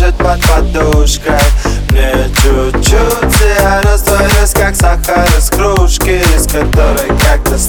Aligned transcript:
жить 0.00 0.16
под 0.16 0.40
подушкой 0.46 1.38
Мне 1.90 2.12
чуть-чуть, 2.42 3.40
я 3.58 3.80
растворюсь, 3.82 4.52
как 4.54 4.74
сахар 4.74 5.26
из 5.36 5.50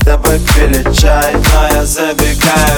тобой 0.05 0.39
пили 0.39 0.83
чай 0.93 1.33
Но 1.33 1.75
я 1.75 1.85
забегаю 1.85 2.70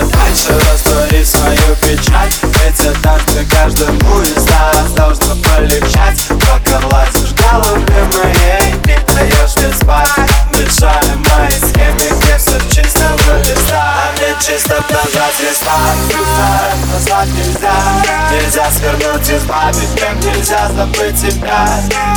Рестарт 16.13 16.79
назвать 16.91 17.29
нельзя. 17.29 17.73
Нельзя 18.31 18.71
свернуть, 18.71 19.29
избавить 19.29 19.99
Как 19.99 20.15
нельзя 20.23 20.69
забыть 20.69 21.19
тебя. 21.19 21.67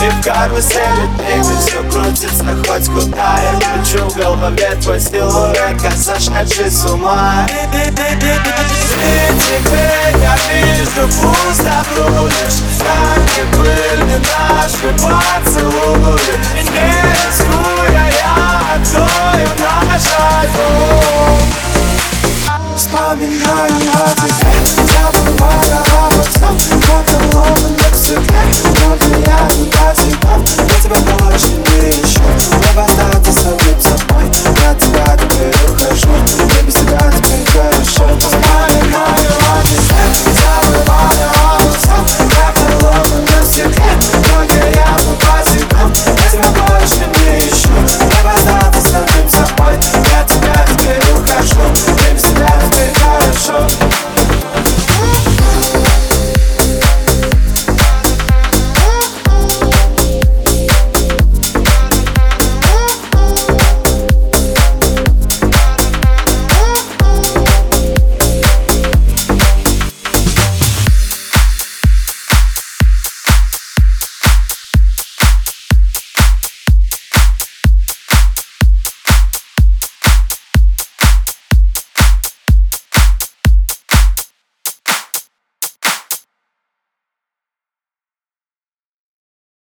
И 0.03 0.11
в 0.11 0.23
карусели 0.23 1.07
двигай 1.19 1.57
Все 1.67 1.83
крутится 1.91 2.45
хоть 2.67 2.87
куда. 2.87 3.39
Я 3.43 3.53
кручу 3.61 4.09
в 4.09 4.17
голове 4.17 4.79
твой 4.83 5.01
силуэт 5.01 5.83
Как 5.83 5.93
сошедший 5.93 6.71
с 6.71 6.85
ума. 6.87 7.47
И 7.49 7.87
теперь 9.41 10.17
я 10.21 10.37
вижу 10.53 11.07
пусто 11.21 11.77
бродишь 11.95 12.61
Как 12.79 13.39
и 13.39 13.43
были 13.57 14.17
наши 14.19 14.76